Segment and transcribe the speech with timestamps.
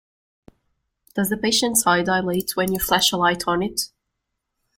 [1.13, 3.91] Does the patients eye dilate when you flash a light on it?